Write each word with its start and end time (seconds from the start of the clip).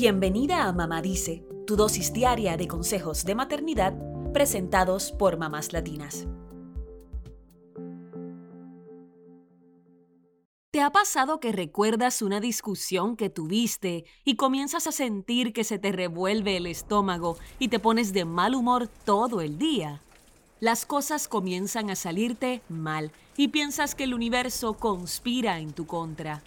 Bienvenida 0.00 0.68
a 0.68 0.72
Mamá 0.72 1.02
Dice, 1.02 1.44
tu 1.66 1.74
dosis 1.74 2.12
diaria 2.12 2.56
de 2.56 2.68
consejos 2.68 3.24
de 3.24 3.34
maternidad 3.34 3.94
presentados 4.32 5.10
por 5.10 5.38
mamás 5.38 5.72
latinas. 5.72 6.28
¿Te 10.70 10.82
ha 10.82 10.90
pasado 10.90 11.40
que 11.40 11.50
recuerdas 11.50 12.22
una 12.22 12.38
discusión 12.38 13.16
que 13.16 13.28
tuviste 13.28 14.04
y 14.24 14.36
comienzas 14.36 14.86
a 14.86 14.92
sentir 14.92 15.52
que 15.52 15.64
se 15.64 15.80
te 15.80 15.90
revuelve 15.90 16.58
el 16.58 16.68
estómago 16.68 17.36
y 17.58 17.66
te 17.66 17.80
pones 17.80 18.12
de 18.12 18.24
mal 18.24 18.54
humor 18.54 18.86
todo 19.04 19.40
el 19.40 19.58
día? 19.58 20.00
Las 20.60 20.86
cosas 20.86 21.26
comienzan 21.26 21.90
a 21.90 21.96
salirte 21.96 22.62
mal 22.68 23.10
y 23.36 23.48
piensas 23.48 23.96
que 23.96 24.04
el 24.04 24.14
universo 24.14 24.74
conspira 24.74 25.58
en 25.58 25.72
tu 25.72 25.88
contra. 25.88 26.44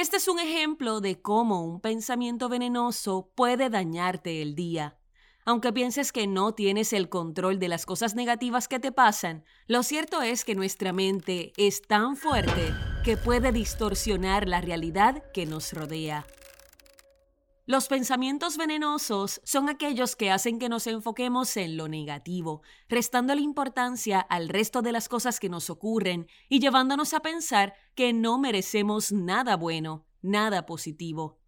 Este 0.00 0.16
es 0.16 0.28
un 0.28 0.38
ejemplo 0.38 1.02
de 1.02 1.20
cómo 1.20 1.62
un 1.62 1.78
pensamiento 1.78 2.48
venenoso 2.48 3.30
puede 3.34 3.68
dañarte 3.68 4.40
el 4.40 4.54
día. 4.54 4.96
Aunque 5.44 5.74
pienses 5.74 6.10
que 6.10 6.26
no 6.26 6.54
tienes 6.54 6.94
el 6.94 7.10
control 7.10 7.58
de 7.58 7.68
las 7.68 7.84
cosas 7.84 8.14
negativas 8.14 8.66
que 8.66 8.80
te 8.80 8.92
pasan, 8.92 9.44
lo 9.66 9.82
cierto 9.82 10.22
es 10.22 10.46
que 10.46 10.54
nuestra 10.54 10.94
mente 10.94 11.52
es 11.58 11.82
tan 11.82 12.16
fuerte 12.16 12.72
que 13.04 13.18
puede 13.18 13.52
distorsionar 13.52 14.48
la 14.48 14.62
realidad 14.62 15.22
que 15.34 15.44
nos 15.44 15.74
rodea. 15.74 16.24
Los 17.70 17.86
pensamientos 17.86 18.56
venenosos 18.56 19.40
son 19.44 19.68
aquellos 19.68 20.16
que 20.16 20.32
hacen 20.32 20.58
que 20.58 20.68
nos 20.68 20.88
enfoquemos 20.88 21.56
en 21.56 21.76
lo 21.76 21.86
negativo, 21.86 22.62
restando 22.88 23.32
la 23.32 23.42
importancia 23.42 24.18
al 24.18 24.48
resto 24.48 24.82
de 24.82 24.90
las 24.90 25.08
cosas 25.08 25.38
que 25.38 25.48
nos 25.48 25.70
ocurren 25.70 26.26
y 26.48 26.58
llevándonos 26.58 27.14
a 27.14 27.20
pensar 27.20 27.74
que 27.94 28.12
no 28.12 28.38
merecemos 28.38 29.12
nada 29.12 29.56
bueno, 29.56 30.04
nada 30.20 30.66
positivo. 30.66 31.38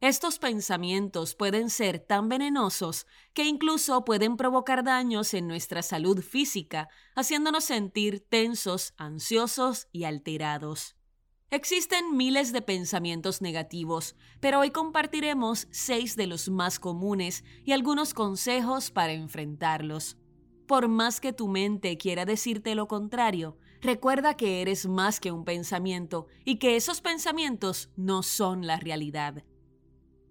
Estos 0.00 0.40
pensamientos 0.40 1.36
pueden 1.36 1.70
ser 1.70 2.00
tan 2.00 2.28
venenosos 2.28 3.06
que 3.32 3.44
incluso 3.44 4.04
pueden 4.04 4.36
provocar 4.36 4.82
daños 4.82 5.34
en 5.34 5.46
nuestra 5.46 5.82
salud 5.82 6.20
física, 6.20 6.88
haciéndonos 7.14 7.62
sentir 7.62 8.26
tensos, 8.28 8.92
ansiosos 8.96 9.86
y 9.92 10.02
alterados. 10.02 10.96
Existen 11.50 12.16
miles 12.16 12.52
de 12.52 12.62
pensamientos 12.62 13.40
negativos, 13.40 14.16
pero 14.40 14.60
hoy 14.60 14.70
compartiremos 14.70 15.68
seis 15.70 16.16
de 16.16 16.26
los 16.26 16.48
más 16.48 16.80
comunes 16.80 17.44
y 17.64 17.72
algunos 17.72 18.12
consejos 18.12 18.90
para 18.90 19.12
enfrentarlos. 19.12 20.16
Por 20.66 20.88
más 20.88 21.20
que 21.20 21.32
tu 21.32 21.46
mente 21.46 21.96
quiera 21.96 22.24
decirte 22.24 22.74
lo 22.74 22.88
contrario, 22.88 23.56
recuerda 23.80 24.34
que 24.34 24.62
eres 24.62 24.86
más 24.86 25.20
que 25.20 25.30
un 25.30 25.44
pensamiento 25.44 26.26
y 26.44 26.56
que 26.56 26.74
esos 26.74 27.00
pensamientos 27.00 27.90
no 27.96 28.22
son 28.22 28.66
la 28.66 28.78
realidad. 28.78 29.44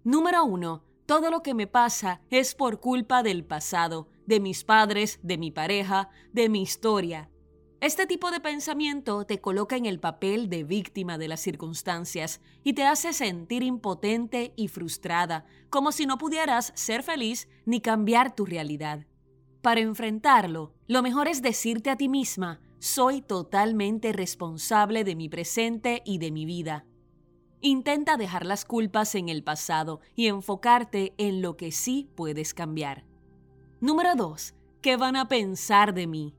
Número 0.02 0.44
1. 0.44 0.84
Todo 1.06 1.30
lo 1.30 1.42
que 1.42 1.54
me 1.54 1.66
pasa 1.66 2.20
es 2.30 2.54
por 2.54 2.80
culpa 2.80 3.22
del 3.22 3.44
pasado, 3.44 4.08
de 4.26 4.40
mis 4.40 4.64
padres, 4.64 5.20
de 5.22 5.38
mi 5.38 5.50
pareja, 5.50 6.10
de 6.32 6.48
mi 6.48 6.62
historia, 6.62 7.30
este 7.84 8.06
tipo 8.06 8.30
de 8.30 8.40
pensamiento 8.40 9.26
te 9.26 9.42
coloca 9.42 9.76
en 9.76 9.84
el 9.84 10.00
papel 10.00 10.48
de 10.48 10.64
víctima 10.64 11.18
de 11.18 11.28
las 11.28 11.40
circunstancias 11.40 12.40
y 12.62 12.72
te 12.72 12.84
hace 12.84 13.12
sentir 13.12 13.62
impotente 13.62 14.54
y 14.56 14.68
frustrada, 14.68 15.44
como 15.68 15.92
si 15.92 16.06
no 16.06 16.16
pudieras 16.16 16.72
ser 16.76 17.02
feliz 17.02 17.46
ni 17.66 17.82
cambiar 17.82 18.34
tu 18.34 18.46
realidad. 18.46 19.06
Para 19.60 19.80
enfrentarlo, 19.80 20.72
lo 20.86 21.02
mejor 21.02 21.28
es 21.28 21.42
decirte 21.42 21.90
a 21.90 21.96
ti 21.96 22.08
misma, 22.08 22.60
soy 22.78 23.20
totalmente 23.20 24.14
responsable 24.14 25.04
de 25.04 25.14
mi 25.14 25.28
presente 25.28 26.00
y 26.06 26.16
de 26.16 26.30
mi 26.30 26.46
vida. 26.46 26.86
Intenta 27.60 28.16
dejar 28.16 28.46
las 28.46 28.64
culpas 28.64 29.14
en 29.14 29.28
el 29.28 29.42
pasado 29.44 30.00
y 30.14 30.28
enfocarte 30.28 31.12
en 31.18 31.42
lo 31.42 31.58
que 31.58 31.70
sí 31.70 32.08
puedes 32.14 32.54
cambiar. 32.54 33.04
Número 33.80 34.14
2. 34.14 34.54
¿Qué 34.80 34.96
van 34.96 35.16
a 35.16 35.28
pensar 35.28 35.92
de 35.92 36.06
mí? 36.06 36.34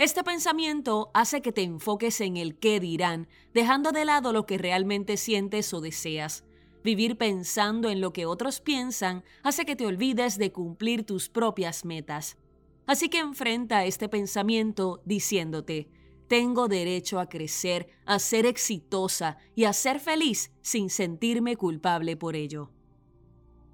Este 0.00 0.24
pensamiento 0.24 1.10
hace 1.12 1.42
que 1.42 1.52
te 1.52 1.60
enfoques 1.62 2.22
en 2.22 2.38
el 2.38 2.56
qué 2.56 2.80
dirán, 2.80 3.28
dejando 3.52 3.92
de 3.92 4.06
lado 4.06 4.32
lo 4.32 4.46
que 4.46 4.56
realmente 4.56 5.18
sientes 5.18 5.74
o 5.74 5.82
deseas. 5.82 6.42
Vivir 6.82 7.18
pensando 7.18 7.90
en 7.90 8.00
lo 8.00 8.10
que 8.14 8.24
otros 8.24 8.62
piensan 8.62 9.24
hace 9.42 9.66
que 9.66 9.76
te 9.76 9.84
olvides 9.84 10.38
de 10.38 10.52
cumplir 10.52 11.04
tus 11.04 11.28
propias 11.28 11.84
metas. 11.84 12.38
Así 12.86 13.10
que 13.10 13.18
enfrenta 13.18 13.84
este 13.84 14.08
pensamiento 14.08 15.02
diciéndote, 15.04 15.90
tengo 16.28 16.66
derecho 16.66 17.20
a 17.20 17.28
crecer, 17.28 17.90
a 18.06 18.18
ser 18.20 18.46
exitosa 18.46 19.36
y 19.54 19.64
a 19.64 19.74
ser 19.74 20.00
feliz 20.00 20.50
sin 20.62 20.88
sentirme 20.88 21.56
culpable 21.56 22.16
por 22.16 22.36
ello. 22.36 22.70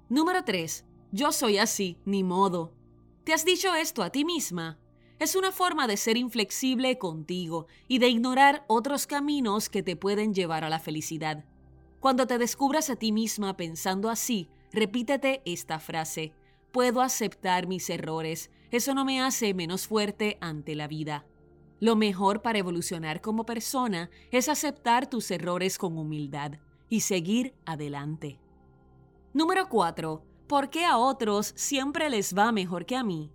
Número 0.09 0.43
3. 0.43 0.83
Yo 1.13 1.31
soy 1.31 1.57
así, 1.57 1.99
ni 2.03 2.25
modo. 2.25 2.73
¿Te 3.23 3.31
has 3.31 3.45
dicho 3.45 3.73
esto 3.75 4.03
a 4.03 4.09
ti 4.09 4.25
misma? 4.25 4.77
Es 5.19 5.35
una 5.35 5.51
forma 5.51 5.87
de 5.87 5.97
ser 5.97 6.15
inflexible 6.15 6.99
contigo 6.99 7.65
y 7.87 7.97
de 7.97 8.07
ignorar 8.07 8.63
otros 8.67 9.07
caminos 9.07 9.67
que 9.67 9.81
te 9.81 9.95
pueden 9.95 10.33
llevar 10.33 10.63
a 10.63 10.69
la 10.69 10.79
felicidad. 10.79 11.43
Cuando 11.99 12.27
te 12.27 12.37
descubras 12.37 12.91
a 12.91 12.95
ti 12.95 13.11
misma 13.11 13.57
pensando 13.57 14.11
así, 14.11 14.47
repítete 14.71 15.41
esta 15.45 15.79
frase. 15.79 16.33
Puedo 16.71 17.01
aceptar 17.01 17.67
mis 17.67 17.89
errores, 17.89 18.51
eso 18.69 18.93
no 18.93 19.05
me 19.05 19.19
hace 19.19 19.55
menos 19.55 19.87
fuerte 19.87 20.37
ante 20.39 20.75
la 20.75 20.87
vida. 20.87 21.25
Lo 21.79 21.95
mejor 21.95 22.43
para 22.43 22.59
evolucionar 22.59 23.19
como 23.19 23.45
persona 23.45 24.11
es 24.31 24.49
aceptar 24.49 25.09
tus 25.09 25.31
errores 25.31 25.79
con 25.79 25.97
humildad 25.97 26.59
y 26.89 27.01
seguir 27.01 27.55
adelante. 27.65 28.39
Número 29.33 29.67
4. 29.67 30.23
¿Por 30.47 30.69
qué 30.69 30.85
a 30.85 30.97
otros 30.97 31.53
siempre 31.55 32.09
les 32.09 32.37
va 32.37 32.51
mejor 32.51 32.85
que 32.85 32.95
a 32.95 33.03
mí? 33.03 33.31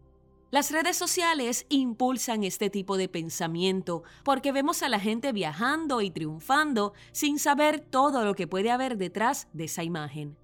Las 0.52 0.70
redes 0.70 0.98
sociales 0.98 1.64
impulsan 1.70 2.44
este 2.44 2.68
tipo 2.68 2.98
de 2.98 3.08
pensamiento 3.08 4.02
porque 4.22 4.52
vemos 4.52 4.82
a 4.82 4.90
la 4.90 5.00
gente 5.00 5.32
viajando 5.32 6.02
y 6.02 6.10
triunfando 6.10 6.92
sin 7.10 7.38
saber 7.38 7.80
todo 7.80 8.26
lo 8.26 8.34
que 8.34 8.46
puede 8.46 8.70
haber 8.70 8.98
detrás 8.98 9.48
de 9.54 9.64
esa 9.64 9.82
imagen. 9.82 10.36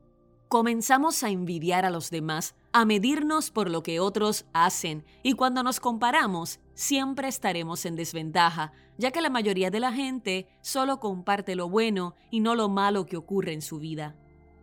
Comenzamos 0.49 1.23
a 1.23 1.29
envidiar 1.29 1.85
a 1.85 1.91
los 1.91 2.09
demás, 2.09 2.55
a 2.73 2.87
medirnos 2.87 3.51
por 3.51 3.69
lo 3.69 3.83
que 3.83 4.01
otros 4.01 4.47
hacen 4.55 5.05
y 5.23 5.35
cuando 5.35 5.63
nos 5.63 5.79
comparamos 5.79 6.59
siempre 6.73 7.29
estaremos 7.29 7.85
en 7.85 7.95
desventaja, 7.95 8.73
ya 8.97 9.11
que 9.11 9.21
la 9.21 9.29
mayoría 9.29 9.71
de 9.71 9.81
la 9.81 9.93
gente 9.93 10.49
solo 10.63 11.01
comparte 11.01 11.55
lo 11.55 11.69
bueno 11.69 12.15
y 12.31 12.41
no 12.41 12.55
lo 12.55 12.71
malo 12.71 13.05
que 13.05 13.19
ocurre 13.19 13.53
en 13.53 13.61
su 13.61 13.79
vida. 13.79 14.17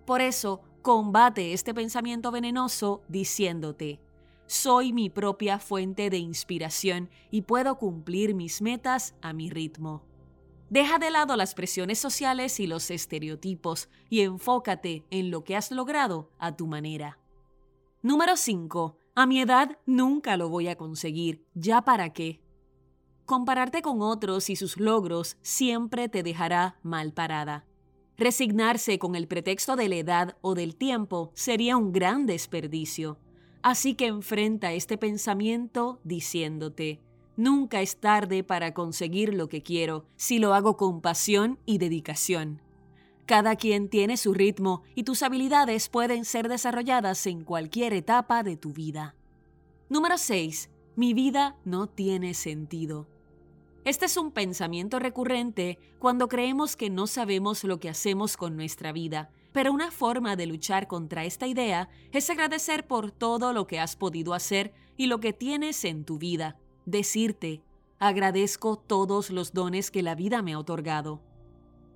Por 0.08 0.22
eso, 0.22 0.64
combate 0.82 1.54
este 1.54 1.76
pensamiento 1.76 2.32
venenoso 2.32 3.04
diciéndote, 3.08 4.00
soy 4.48 4.94
mi 4.94 5.10
propia 5.10 5.60
fuente 5.60 6.10
de 6.10 6.18
inspiración 6.18 7.10
y 7.32 7.42
puedo 7.44 7.78
cumplir 7.78 8.36
mis 8.36 8.62
metas 8.62 9.16
a 9.22 9.34
mi 9.34 9.50
ritmo. 9.50 10.04
Deja 10.70 10.98
de 10.98 11.12
lado 11.12 11.36
las 11.36 11.54
presiones 11.54 12.00
sociales 12.00 12.60
y 12.60 12.68
los 12.68 12.90
estereotipos 12.90 13.90
y 14.10 14.22
enfócate 14.22 15.06
en 15.12 15.30
lo 15.30 15.44
que 15.44 15.56
has 15.56 15.72
logrado 15.72 16.32
a 16.40 16.56
tu 16.56 16.68
manera. 16.68 17.20
Número 18.02 18.36
5. 18.36 18.98
A 19.16 19.26
mi 19.26 19.40
edad 19.42 19.78
nunca 19.86 20.38
lo 20.38 20.50
voy 20.50 20.68
a 20.68 20.76
conseguir. 20.76 21.46
¿Ya 21.54 21.84
para 21.84 22.14
qué? 22.14 22.42
Compararte 23.26 23.82
con 23.82 24.02
otros 24.02 24.50
y 24.50 24.56
sus 24.56 24.78
logros 24.78 25.38
siempre 25.42 26.10
te 26.10 26.22
dejará 26.22 26.80
mal 26.84 27.14
parada. 27.14 27.66
Resignarse 28.18 29.00
con 29.00 29.16
el 29.16 29.28
pretexto 29.28 29.76
de 29.76 29.90
la 29.90 29.96
edad 29.96 30.38
o 30.42 30.56
del 30.56 30.76
tiempo 30.76 31.32
sería 31.34 31.78
un 31.78 31.92
gran 31.92 32.26
desperdicio. 32.26 33.18
Así 33.66 33.96
que 33.96 34.06
enfrenta 34.06 34.74
este 34.74 34.96
pensamiento 34.96 36.00
diciéndote, 36.04 37.00
nunca 37.36 37.82
es 37.82 37.98
tarde 37.98 38.44
para 38.44 38.76
conseguir 38.76 39.34
lo 39.34 39.50
que 39.50 39.64
quiero 39.64 40.06
si 40.18 40.38
lo 40.38 40.54
hago 40.54 40.78
con 40.78 41.02
pasión 41.02 41.58
y 41.66 41.80
dedicación. 41.80 42.62
Cada 43.26 43.56
quien 43.56 43.90
tiene 43.90 44.18
su 44.18 44.36
ritmo 44.36 44.84
y 44.94 45.02
tus 45.02 45.24
habilidades 45.24 45.90
pueden 45.90 46.26
ser 46.26 46.48
desarrolladas 46.48 47.26
en 47.26 47.44
cualquier 47.44 47.94
etapa 47.94 48.44
de 48.44 48.56
tu 48.56 48.72
vida. 48.72 49.16
Número 49.90 50.20
6. 50.20 50.70
Mi 50.96 51.16
vida 51.16 51.56
no 51.66 51.88
tiene 51.88 52.36
sentido. 52.36 53.08
Este 53.84 54.06
es 54.06 54.16
un 54.16 54.30
pensamiento 54.30 55.00
recurrente 55.00 55.80
cuando 55.98 56.28
creemos 56.28 56.76
que 56.76 56.92
no 56.92 57.08
sabemos 57.08 57.64
lo 57.64 57.80
que 57.80 57.90
hacemos 57.90 58.38
con 58.38 58.58
nuestra 58.58 58.92
vida 58.92 59.32
pero 59.56 59.72
una 59.72 59.90
forma 59.90 60.36
de 60.36 60.48
luchar 60.48 60.86
contra 60.86 61.24
esta 61.24 61.48
idea 61.48 61.88
es 62.12 62.30
agradecer 62.30 62.86
por 62.88 63.12
todo 63.12 63.54
lo 63.54 63.68
que 63.68 63.80
has 63.80 63.96
podido 63.96 64.34
hacer 64.34 64.74
y 64.98 65.06
lo 65.06 65.22
que 65.22 65.32
tienes 65.32 65.86
en 65.86 66.04
tu 66.04 66.18
vida. 66.18 66.58
Decirte, 66.86 67.64
agradezco 67.98 68.76
todos 68.76 69.30
los 69.30 69.54
dones 69.54 69.92
que 69.92 70.04
la 70.04 70.14
vida 70.14 70.42
me 70.42 70.52
ha 70.52 70.60
otorgado. 70.60 71.22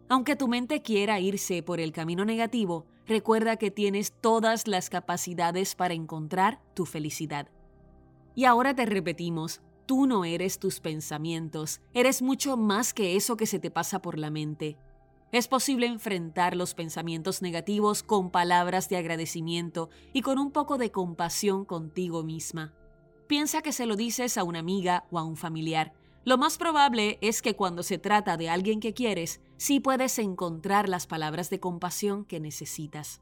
Aunque 0.07 0.37
tu 0.37 0.47
mente 0.47 0.81
quiera 0.81 1.19
irse 1.19 1.61
por 1.61 1.81
el 1.81 1.91
camino 1.91 2.23
negativo, 2.23 2.85
recuerda 3.05 3.57
que 3.57 3.71
tienes 3.71 4.13
todas 4.13 4.65
las 4.65 4.89
capacidades 4.89 5.75
para 5.75 5.93
encontrar 5.93 6.61
tu 6.73 6.85
felicidad. 6.85 7.49
Y 8.35 8.45
ahora 8.45 8.73
te 8.73 8.85
repetimos, 8.85 9.59
tú 9.85 10.05
no 10.05 10.23
eres 10.23 10.59
tus 10.59 10.79
pensamientos, 10.79 11.81
eres 11.93 12.21
mucho 12.21 12.55
más 12.55 12.93
que 12.93 13.17
eso 13.17 13.35
que 13.35 13.47
se 13.47 13.59
te 13.59 13.69
pasa 13.69 14.01
por 14.01 14.17
la 14.17 14.29
mente. 14.29 14.77
Es 15.31 15.47
posible 15.47 15.85
enfrentar 15.85 16.55
los 16.55 16.73
pensamientos 16.73 17.43
negativos 17.43 18.01
con 18.01 18.31
palabras 18.31 18.89
de 18.89 18.97
agradecimiento 18.97 19.91
y 20.11 20.21
con 20.21 20.39
un 20.39 20.51
poco 20.51 20.79
de 20.79 20.91
compasión 20.91 21.65
contigo 21.65 22.23
misma. 22.23 22.73
Piensa 23.27 23.61
que 23.61 23.71
se 23.71 23.85
lo 23.85 23.95
dices 23.95 24.39
a 24.39 24.43
una 24.43 24.57
amiga 24.57 25.05
o 25.11 25.19
a 25.19 25.23
un 25.23 25.37
familiar. 25.37 25.93
Lo 26.25 26.39
más 26.39 26.57
probable 26.57 27.19
es 27.21 27.43
que 27.43 27.55
cuando 27.55 27.83
se 27.83 27.99
trata 27.99 28.37
de 28.37 28.49
alguien 28.49 28.79
que 28.79 28.95
quieres, 28.95 29.39
sí 29.57 29.79
puedes 29.79 30.17
encontrar 30.17 30.89
las 30.89 31.05
palabras 31.05 31.51
de 31.51 31.59
compasión 31.59 32.25
que 32.25 32.39
necesitas. 32.39 33.21